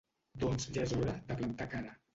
[0.43, 1.99] Doncs ja és hora de planta cara.